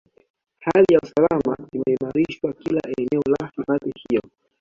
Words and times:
Hali 0.65 0.93
ya 0.93 0.99
usalama 1.03 1.57
imeimarishwa 1.73 2.53
kila 2.53 2.81
eneo 2.99 3.21
la 3.29 3.47
hifadhi 3.57 3.91
hiyo 4.09 4.21